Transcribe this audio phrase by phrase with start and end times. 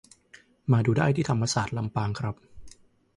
[0.71, 2.35] มาดูได้ที่ธรรมศาสตร์ลำปางครับ